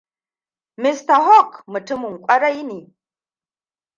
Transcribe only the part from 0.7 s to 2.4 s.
Mr Hawk mutumin